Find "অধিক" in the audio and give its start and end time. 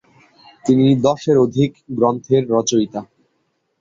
1.37-1.71